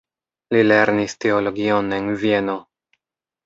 Li 0.55 0.61
lernis 0.69 1.15
teologion 1.27 1.95
en 2.01 2.11
Vieno. 2.25 2.61